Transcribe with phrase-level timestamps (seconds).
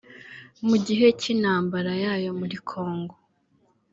[0.67, 3.15] Mu gihe cy’intambara ya yo muri Kongo